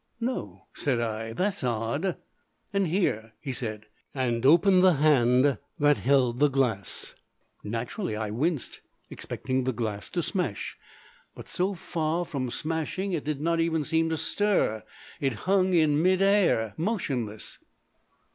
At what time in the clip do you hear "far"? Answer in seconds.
11.75-12.25